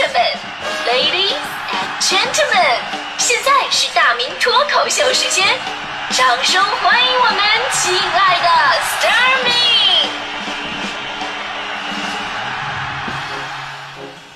[0.00, 0.18] 生们
[0.86, 1.36] ，Ladies
[1.68, 2.78] and Gentlemen，
[3.18, 5.46] 现在是大明脱口秀时间，
[6.16, 7.38] 掌声欢迎我们
[7.70, 8.48] 亲爱的
[8.96, 10.08] Stormy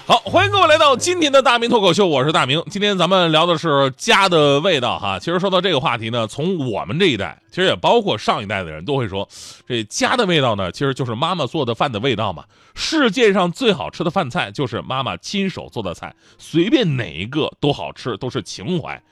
[0.06, 2.62] 好，欢迎各位来到今天的大明脱口秀，我是大明。
[2.68, 5.18] 今天咱们聊的是家的味道哈。
[5.18, 9.26] 其实说到这个话题呢，从我们这一代，其实也包括上一代的人都会说，
[9.66, 12.44] 这家的味道呢，其实就是妈妈做的饭的味道嘛。
[12.74, 19.02] 世界上最好吃的饭菜就是妈妈亲手做的菜，随便哪一个都好吃，都是情怀。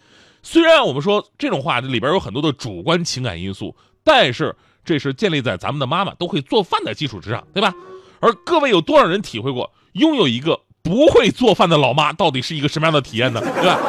[0.43, 4.55] 虽然我们说这种话里边有很多的主观情感因素，但是
[4.85, 7.73] 这是建立在咱们的妈妈都会做饭的基础之上，对吧？
[8.21, 10.61] 而各位有多少人体会过拥有一个？
[10.93, 13.41] 不会做饭的老妈到底是一个什么样的体验呢？
[13.41, 13.81] 对吧？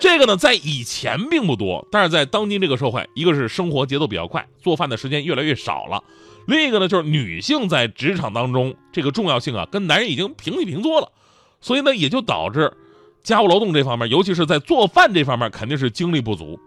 [0.00, 6.02] 这个呢，在以前并不多，但是在当今这个社会，一个是生活节奏比较快，做饭的时间越来越少了；
[6.48, 11.08] 另一个呢，就是女性在职场当中这个重要性啊，跟男人已经平起平坐了，
[11.60, 12.72] 所以呢，也就导致
[13.22, 16.58] 家务劳动这方面，尤其是在做饭这方面，肯定是精力不足。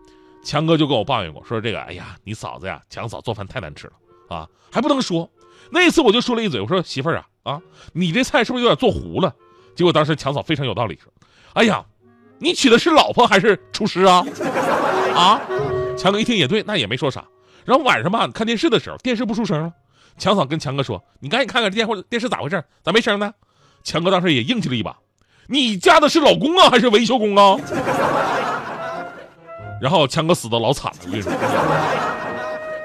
[0.46, 3.94] 强哥就跟我抱怨过，说这个，哎呀，你嫂子呀，强嫂做饭太难吃了
[4.30, 5.30] 啊，还不能说。
[5.72, 7.28] 那次我就说了一嘴，我说媳妇儿啊。
[7.46, 7.62] 啊，
[7.94, 9.34] 你这菜是不是有点做糊了？
[9.76, 11.14] 结果当时强嫂非常有道理说
[11.54, 11.86] ：“哎呀，
[12.40, 14.26] 你娶的是老婆还是厨师啊？”
[15.14, 15.40] 啊，
[15.96, 17.24] 强哥一听也对，那也没说啥。
[17.64, 19.72] 然后晚上吧，看电视的时候，电视不出声了。
[20.18, 22.64] 强嫂跟强哥说：“你赶紧看看这电话电视咋回事？
[22.82, 23.32] 咋没声呢？”
[23.84, 24.98] 强哥当时也硬气了一把
[25.48, 27.56] ：“你嫁的是老公啊，还是维修工啊？”
[29.80, 31.32] 然后强哥死的老惨了，我跟你说。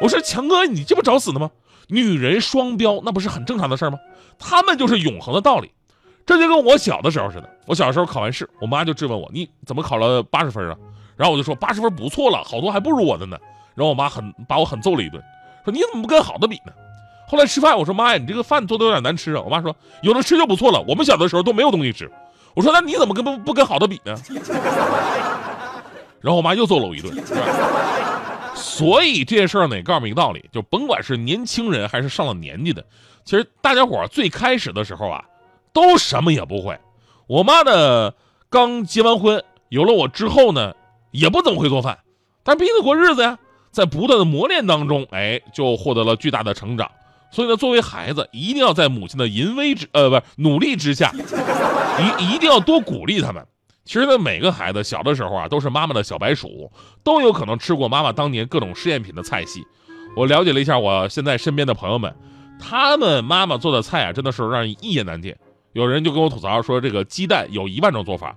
[0.02, 1.50] 我说强哥，你这不找死呢吗？
[1.90, 3.98] 女人双标，那不是很正常的事儿吗？
[4.38, 5.72] 他们就是永恒的道理，
[6.24, 7.50] 这就跟我小的时候似的。
[7.66, 10.76] 我小时候考完试，我妈就质问我：“你怎么考了八十分啊？”
[11.16, 13.36] 然后我就说：“八十分不错了，好多还不如我的呢。”
[13.74, 15.22] 然后我妈很把我狠揍了一顿，
[15.64, 16.72] 说：“你怎么不跟好的比呢？”
[17.28, 22.10] 后来吃饭，我说：“妈呀，你这个饭做的有点难吃啊。”我妈说：“有的吃就不错了，我们小的时候都没有东西吃。”
[22.54, 24.14] 我说：“那你怎么跟不不跟好的比呢？”
[26.20, 27.14] 然后我妈又揍了我一顿。
[28.80, 32.82] 所以这件事儿呢，也告诉我们一个道理，就甭管是年轻人还是上了年纪的。
[33.26, 35.22] 其实大家伙儿最开始的时候啊，
[35.74, 36.78] 都什么也不会。
[37.26, 38.14] 我妈呢，
[38.48, 40.72] 刚结完婚，有了我之后呢，
[41.10, 41.98] 也不怎么会做饭，
[42.42, 43.38] 但是逼着过日子呀，
[43.70, 46.90] 在不断的磨练当中，哎，就获得了巨大的成长。
[47.30, 53.46] 所以呢，作为孩子，一定要在母亲的淫威之呃，不是努力之下，一一定要多鼓励他们。
[53.90, 56.70] 其实呢，每个孩子小的时候啊，都是妈妈的小白鼠，
[57.02, 59.66] 都有可能吃过妈妈当年各种试验品的菜系。
[60.14, 62.14] 我了解了一下，我现在身边的朋友们。
[62.60, 65.34] 他们妈妈做的菜啊，真的是让人一言难尽。
[65.72, 68.36] 有人就跟我吐槽说，这个鸡蛋有一万种做法，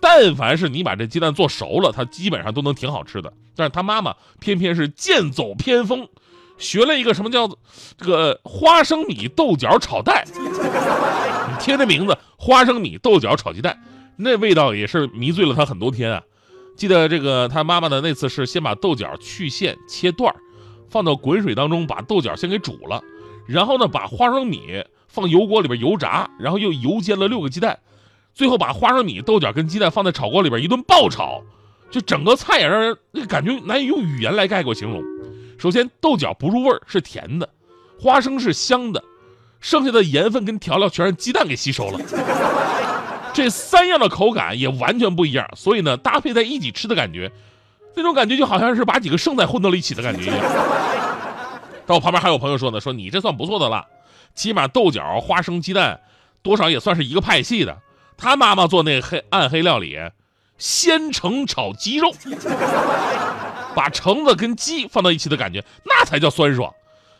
[0.00, 3.32] 但凡是你把这鸡蛋做熟了，它基本上都能挺好吃的。
[3.56, 6.06] 但是他妈妈偏偏是剑走偏锋，
[6.58, 7.58] 学了一个什么叫做
[7.98, 10.24] 这个花生米豆角炒蛋。
[10.28, 13.76] 你 听这名字，花生米豆角炒鸡蛋，
[14.16, 16.22] 那味道也是迷醉了他很多天啊。
[16.76, 20.36] 记得这个他妈妈的那次是先把豆角去线切段儿，
[20.88, 23.02] 放到滚水当中，把豆角先给煮了。
[23.46, 27.78] 然后呢，把花生米放油锅里边油炸，然后又油煎了六个鸡蛋，
[28.32, 31.42] 最后把花生米、豆角跟鸡蛋放在炒锅里边一顿爆炒，
[31.90, 35.02] 就整个菜也让人那感觉难以用语言来概括形容。
[35.58, 37.46] 首先，豆角不入味儿，是甜的；
[38.00, 39.04] 花生是香的，
[39.60, 42.00] 剩下的盐分跟调料全让鸡蛋给吸收了。
[43.32, 47.30] 这三样的口感也完全不一样，所以呢，搭配在一起吃的感觉，
[47.96, 50.36] 那种感觉就好像是把几个剩菜混到了一起的感觉一样。
[51.86, 53.86] 但我旁边还有朋友说呢，说你这算不错的了，
[54.34, 56.00] 起码豆角、花生、鸡蛋，
[56.42, 57.78] 多少也算是一个派系的。
[58.16, 59.98] 他妈妈做那黑暗黑料理，
[60.58, 62.12] 鲜橙炒鸡肉，
[63.74, 66.72] 把橙子跟鸡放到一起的感觉，那才叫酸爽。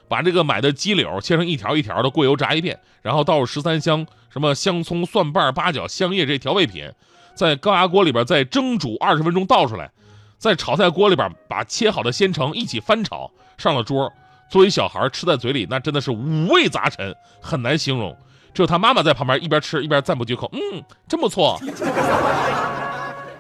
[0.09, 6.91] 把这个买的鸡柳切成一条一条的，过油炸一遍，然后倒入十三香，什么香葱、蒜瓣、八角、香叶这调味品，
[7.35, 9.91] 在高压锅里边再蒸煮二十分钟，倒出来，
[10.39, 14.11] 在炒菜锅里边把切好的鲜橙一起翻炒，上了桌。
[14.49, 18.17] 作为小孩吃在嘴里，那真的是五味杂陈，很难形容。
[18.55, 21.59] 只有他妈妈在旁边一边吃一边赞不绝口：“嗯，真不错，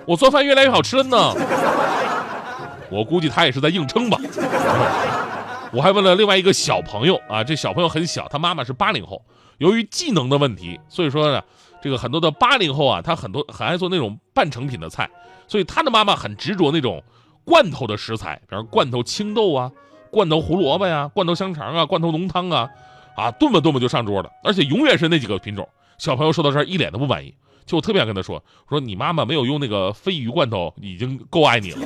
[0.06, 1.35] 我做饭越来越好吃了呢。”
[2.91, 4.19] 我估计他也是在硬撑吧。
[5.71, 9.23] 我还问了另外一个小朋友啊，这小朋友很小，他妈妈是八零后，
[9.62, 11.41] 由于技能的问题，所以说呢，
[11.81, 15.09] 这个很多的八零后啊，他很多很爱做那种半成品的菜，
[15.47, 17.00] 所以他的妈妈很执着那种
[17.44, 19.70] 罐头的食材，比如罐头青豆啊。
[20.11, 22.69] 罐头胡萝卜呀，罐头香肠啊，罐头浓汤啊，
[23.17, 25.67] 啊，炖吧炖吧就上桌了，而且永远是那几个品种。
[25.97, 27.35] 小朋友说到这儿一脸的不满意，
[27.65, 31.79] 就我特别想跟他说，说你妈妈没有用那个鲱鱼罐头，已经够爱你了。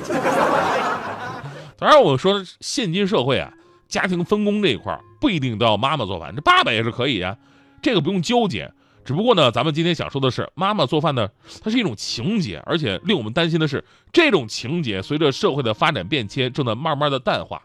[1.79, 3.53] 当然我说现今社会啊，
[3.87, 7.37] 家庭分工这一块不一定都要妈妈做饭，这爸爸也是可以啊，
[7.83, 8.73] 这个不用纠结。
[9.05, 11.29] 只不过呢，咱们今天想说的是，妈妈做饭呢，
[11.63, 17.63] 它是一种情节，而且令我们担心的是，这种情节随着社会的发展变迁，正在慢慢的淡化。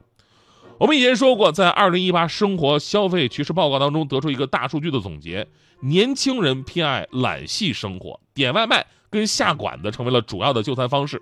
[0.78, 5.48] 我们以前说过，在二零一八生活消费趋势报告当中得出一个大数据的总结：
[5.80, 11.20] 年轻人偏爱懒系生活，点外卖跟下馆子成为了主要的就餐方式。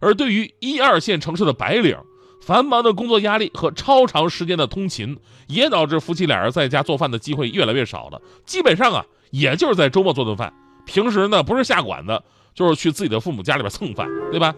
[0.00, 1.96] 而对于一二线城市的白领，
[2.44, 8.20] 繁忙的工作压力和超长时间的通勤，也导致夫妻俩人在家做饭的机会越来越少了。
[8.44, 10.52] 基本上啊，也就是在周末做顿饭，
[10.84, 12.22] 平时呢不是下馆子，
[12.54, 14.54] 就是去自己的父母家里边蹭饭，对吧？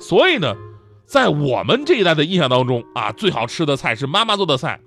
[0.00, 0.54] 所以呢。
[1.08, 4.78] 在我们这一代的印象当中啊，最好吃的菜是妈妈做的菜，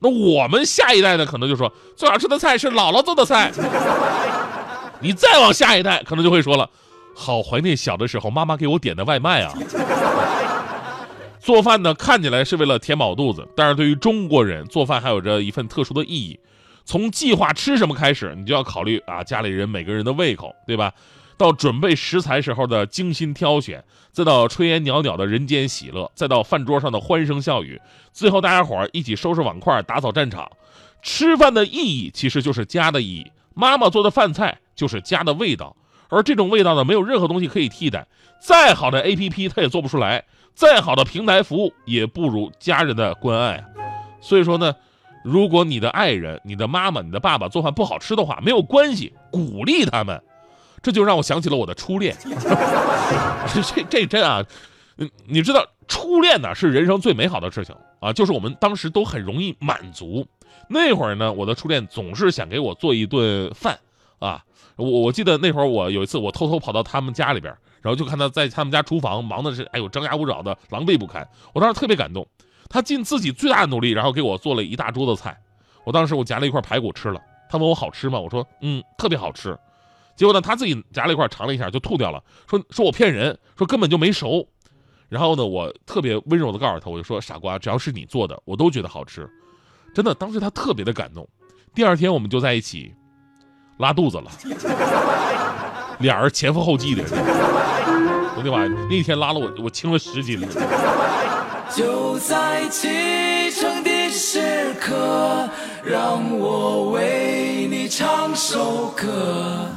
[0.00, 3.50] 那我们下一代呢，可能就说最好吃的菜是姥姥做的菜。
[5.00, 6.68] 你再往下一代，可能就会说了，
[7.14, 9.54] 好怀念小的时候妈妈给我点的外卖啊。
[11.42, 16.38] 做饭呢，看起来是为了填饱肚子，但是对于中国人，做饭还有着一份特殊的意义。
[16.84, 20.92] 从计划吃什么开始，你就要考虑啊，家里人每个人的胃口，对吧？
[21.36, 27.80] 到准备食材时候的精心挑选，再到炊烟袅袅的人间喜乐，再到饭桌上的欢声笑语，
[28.12, 30.48] 最后大家伙儿一起收拾碗筷，打扫战场。
[31.02, 35.74] 吃饭的意义其实就是家的意义，妈妈做的饭菜就是家的味道，
[36.08, 38.06] 而这种味道呢，没有任何东西可以替代。
[38.40, 40.24] 再好的 APP 它也做不出来，
[40.54, 43.64] 再好的平台服务也不如家人的关爱啊。
[44.20, 44.74] 所以说呢，
[45.24, 50.22] 如果你的爱人、你的妈妈、你的爸爸做饭不好吃的话，没有关系，鼓励他们。
[50.82, 52.16] 这就让我想起了我的初恋，
[53.54, 54.44] 这这真啊，
[54.96, 60.26] 嗯，你知道初恋呢是人生最美好的事情啊，就是我们当时都很容易满足。
[60.68, 63.78] 那会儿呢，我的初恋总是想给我做一顿饭
[64.18, 64.42] 啊，
[64.74, 72.26] 我我记得那会儿我有一次我偷偷跑到他们家里边，然后就看他在他们家厨房忙的是哎呦张牙舞爪的狼狈不堪，我当时特别感动，
[72.70, 75.36] 他尽自己最大的努力，然后给我做了一大桌子菜，
[75.84, 77.20] 我当时我夹了一块排骨吃了，
[77.50, 78.18] 他问我好吃吗？
[78.18, 79.58] 我说嗯特别好吃。
[80.14, 84.46] 结果呢，他自己夹了一块尝了一下就吐掉了，说说我骗人，说根本就没熟。
[85.08, 89.28] 然后呢，我特别温柔的告诉他，我就说傻瓜，只要是你做的，我都觉得好吃。
[89.94, 91.28] 真的，当时他特别的感动。
[91.74, 92.94] 第二天我们就在一起
[93.78, 94.30] 拉肚子了，
[96.02, 97.02] 俩人前赴后继的。
[98.36, 100.48] 我的妈呀，那天拉了我，我轻了十斤了。
[101.74, 105.48] 就在启程的时刻，
[105.82, 109.68] 让我为你唱首歌。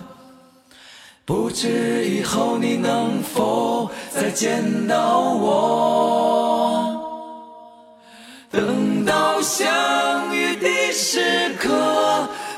[1.23, 6.91] 不知以后你能否再见到我？
[8.51, 11.69] 等到相遇的时刻，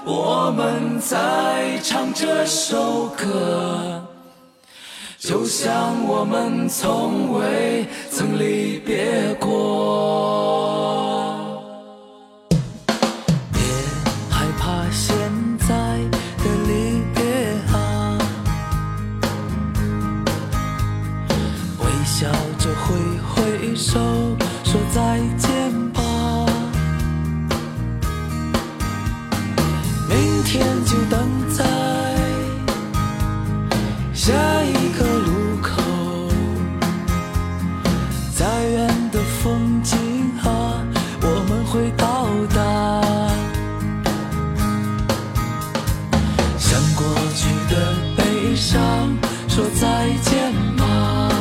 [0.10, 4.02] 我们在唱这首歌，
[5.20, 10.67] 就像我们从未曾离别过。
[38.38, 39.98] 再远的风景
[40.44, 40.86] 啊
[41.24, 43.02] 我们会到达。
[46.60, 47.04] 向过
[47.34, 49.18] 去的悲伤
[49.48, 51.32] 说再见吧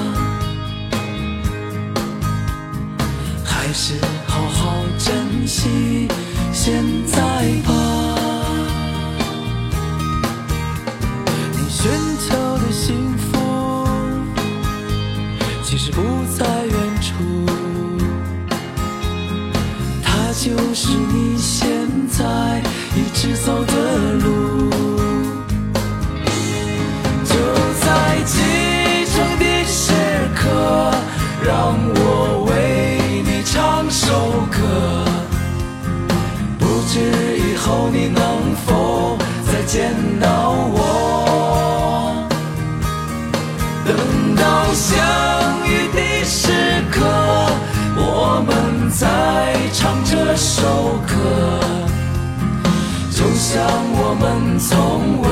[3.45, 6.09] 还是好好珍惜
[6.51, 7.21] 现在
[7.67, 7.75] 吧。
[11.53, 11.91] 你寻
[12.27, 13.87] 求的幸福
[15.63, 16.01] 其实不
[16.39, 16.86] 在远
[20.47, 21.69] 就是你现
[22.09, 22.63] 在
[22.95, 24.71] 一直走的路，
[27.25, 27.35] 就
[27.81, 28.39] 在启
[29.07, 29.93] 程的时
[30.37, 30.95] 刻，
[31.45, 32.53] 让我为
[33.25, 35.05] 你唱首歌。
[36.61, 37.01] 不知
[37.39, 39.19] 以后你能否
[39.51, 39.97] 再见
[49.87, 50.05] 唱。
[50.05, 51.15] 这首歌，
[53.11, 53.65] 就像
[53.95, 55.26] 我们从未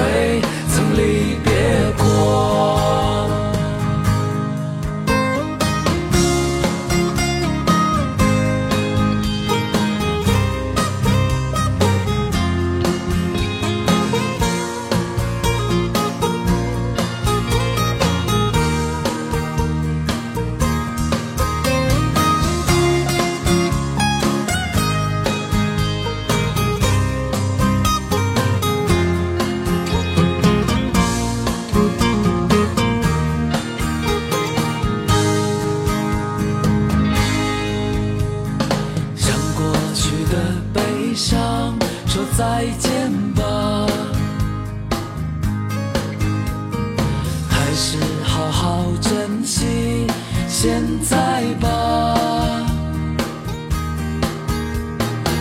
[50.67, 51.67] 现在吧。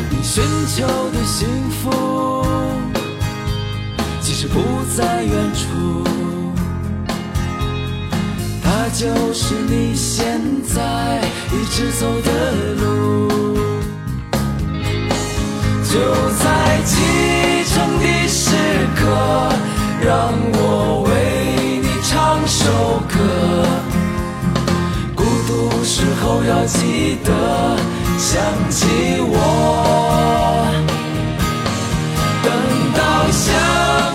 [0.09, 2.45] 你寻求的幸福，
[4.19, 4.59] 其实不
[4.97, 6.03] 在远处，
[8.61, 11.21] 它就是你现在
[11.53, 13.29] 一直走的路。
[15.89, 15.99] 就
[16.37, 16.99] 在今
[26.23, 27.77] 都要记得
[28.17, 30.71] 想起我。
[32.41, 32.49] 等
[32.95, 34.12] 到相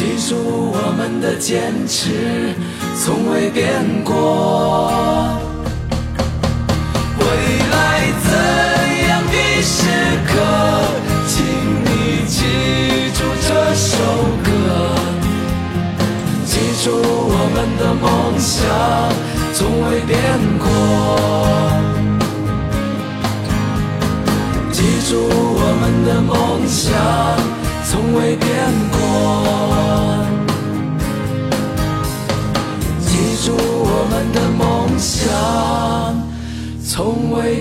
[0.00, 0.34] 记住
[0.72, 2.54] 我们的坚持
[2.96, 5.28] 从未变过。
[7.18, 7.22] 未
[7.70, 8.32] 来怎
[9.08, 9.84] 样的时
[10.26, 10.32] 刻，
[11.28, 11.44] 请
[11.84, 13.92] 你记住这首
[14.42, 14.48] 歌，
[16.46, 18.08] 记住我们的梦
[18.40, 18.56] 想
[19.52, 20.16] 从未变
[20.58, 20.64] 过。
[24.72, 24.80] 记
[25.10, 26.88] 住我们的梦想
[27.84, 28.48] 从未变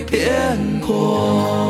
[0.10, 1.69] 天空